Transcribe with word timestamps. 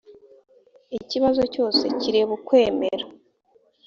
ikibazo 0.99 1.41
cyose 1.53 1.83
kireba 1.99 2.31
ukwemera 2.37 3.05